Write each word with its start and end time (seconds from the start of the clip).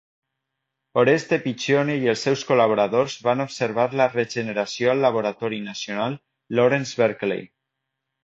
Oreste 1.01 1.37
Piccioni 1.43 1.97
i 2.05 2.09
els 2.13 2.23
seus 2.27 2.45
col·laboradors 2.51 3.17
van 3.27 3.43
observar 3.45 3.85
la 4.01 4.07
regeneració 4.15 4.93
al 4.95 5.05
laboratori 5.07 5.61
nacional 5.69 6.15
Lawrence 6.61 7.01
Berkeley. 7.03 7.45